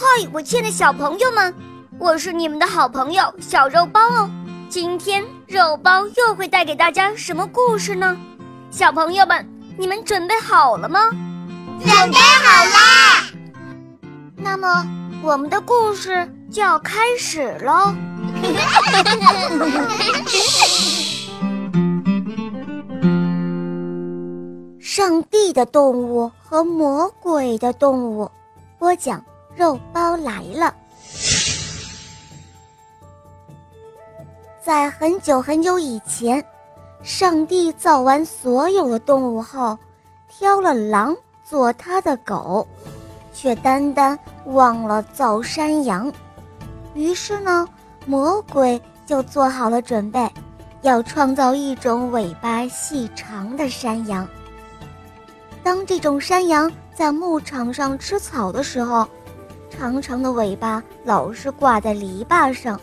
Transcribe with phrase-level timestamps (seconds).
[0.00, 1.52] 嗨，我亲爱的小朋友们，
[1.98, 4.30] 我是你们的好朋友小肉包哦。
[4.68, 8.16] 今天肉包又会带给大家什么故事呢？
[8.70, 9.44] 小朋友们，
[9.76, 11.10] 你们准备好了吗？
[11.80, 13.24] 准备好啦！
[14.36, 14.86] 那么，
[15.20, 17.92] 我们的故事就要开始喽。
[24.78, 28.30] 上帝的动物和魔鬼的动物，
[28.78, 29.20] 播讲
[29.58, 30.72] 肉包来了。
[34.62, 36.44] 在很久很久以前，
[37.02, 39.76] 上帝造完所有的动物后，
[40.28, 42.64] 挑了狼做他的狗，
[43.34, 46.12] 却单单忘了造山羊。
[46.94, 47.66] 于是呢，
[48.06, 50.30] 魔鬼就做好了准备，
[50.82, 54.28] 要创造一种尾巴细长的山羊。
[55.64, 59.08] 当这种山羊在牧场上吃草的时候，
[59.78, 62.80] 长长的尾巴老是挂在篱笆上，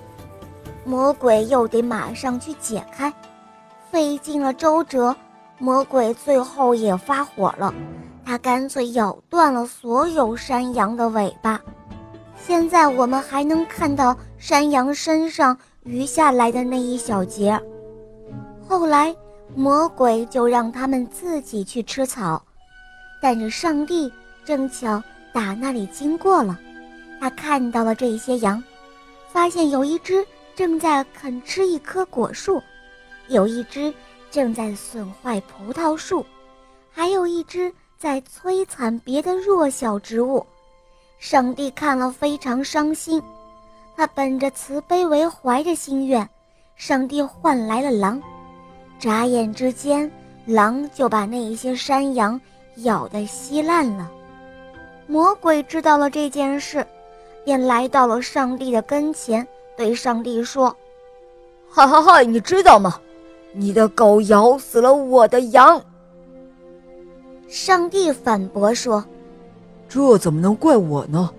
[0.85, 3.13] 魔鬼又得马上去解开，
[3.91, 5.13] 费尽了周折，
[5.57, 7.73] 魔鬼最后也发火了，
[8.23, 11.59] 他干脆咬断了所有山羊的尾巴。
[12.41, 17.61] 现在我们还能看到山羊身上余下来的那一小截。
[18.69, 19.13] 后来，
[19.53, 22.41] 魔鬼就让他们自己去吃草。
[23.21, 24.09] 但是上帝
[24.45, 26.57] 正巧打那里经过了，
[27.19, 28.63] 他看到了这些羊，
[29.31, 32.61] 发现有一只正在啃吃一棵果树，
[33.27, 33.93] 有一只
[34.29, 36.25] 正在损坏葡萄树，
[36.91, 40.45] 还有一只在摧残别的弱小植物。
[41.19, 43.21] 上帝看了非常伤心，
[43.95, 46.27] 他本着慈悲为怀的心愿，
[46.75, 48.21] 上帝换来了狼，
[48.99, 50.11] 眨眼之间，
[50.45, 52.39] 狼就把那一些山羊。
[52.79, 54.11] 咬得稀烂了。
[55.07, 56.85] 魔鬼知道了这件事，
[57.45, 60.75] 便来到了上帝的跟前，对上帝说
[61.69, 62.25] ：“哈哈嗨！
[62.25, 62.99] 你知道吗？
[63.53, 65.81] 你的狗咬死了我的羊。”
[67.47, 69.05] 上帝反驳说
[69.87, 71.29] ：“这怎么能怪我呢？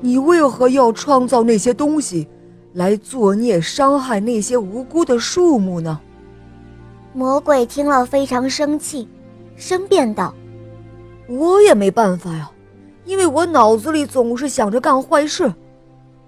[0.00, 2.28] 你为何要创造那些东西，
[2.74, 5.98] 来作孽伤害那些无辜的树木呢？”
[7.14, 9.08] 魔鬼听了非常生气，
[9.56, 10.32] 申辩道。
[11.26, 12.50] 我也没办法呀，
[13.08, 15.50] 因为我脑子里总是想着干坏事，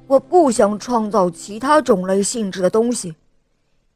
[0.06, 3.14] 我不想创造其他种类性质的东西。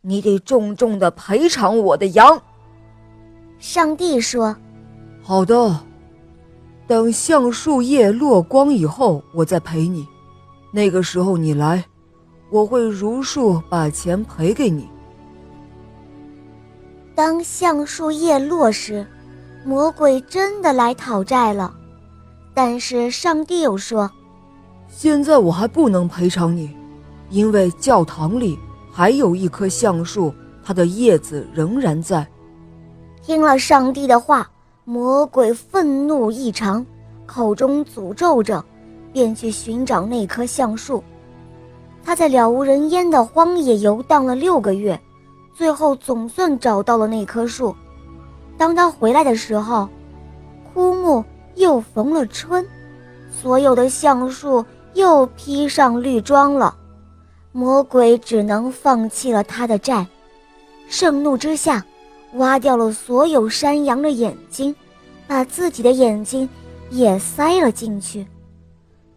[0.03, 2.43] 你得重重的赔偿我的羊。
[3.59, 4.55] 上帝说
[5.25, 5.81] ：“好的，
[6.87, 10.07] 等橡树叶落光以后，我再赔你。
[10.71, 11.83] 那个时候你来，
[12.51, 14.87] 我会如数把钱赔给你。”
[17.17, 19.07] 当橡树叶落时。
[19.67, 21.75] 魔鬼真的来讨债了，
[22.55, 24.09] 但是上帝又说
[24.89, 26.71] ：“现在我还不能赔偿你，
[27.29, 28.57] 因为教堂里
[28.93, 30.33] 还有一棵橡树，
[30.65, 32.27] 它的叶子仍然在。”
[33.21, 34.49] 听了上帝的话，
[34.85, 36.85] 魔鬼愤怒异常，
[37.27, 38.65] 口中诅咒着，
[39.13, 41.03] 便去寻找那棵橡树。
[42.05, 45.01] 他在了无人烟的荒野游荡了六个月，
[45.55, 47.75] 最后总算找到了那棵树。
[48.59, 49.89] 当他回来的时候，
[50.73, 51.25] 枯木
[51.57, 52.67] 又逢了春，
[53.31, 56.77] 所有的橡树又披上绿装了。
[57.53, 60.07] 魔鬼只能放弃了他的债，
[60.89, 61.85] 盛怒之下，
[62.35, 64.75] 挖掉了所有山羊的眼睛，
[65.27, 66.49] 把自己的眼睛
[66.91, 68.27] 也塞了进去。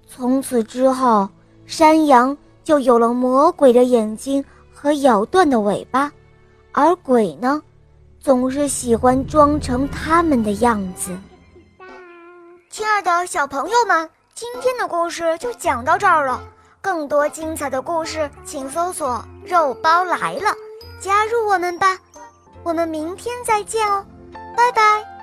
[0.08, 1.28] 从此之后，
[1.66, 6.12] 山羊就有了魔鬼的眼睛和咬断的尾巴，
[6.72, 7.62] 而鬼呢？
[8.20, 11.18] 总是喜欢装成他们的样子。
[12.78, 16.40] 亲爱的小朋友们，今天的故事就讲到这儿了。
[16.80, 20.54] 更多精彩的故事，请搜索“肉包来了”，
[21.02, 21.98] 加入我们吧。
[22.62, 24.06] 我们明天再见哦，
[24.56, 25.17] 拜拜。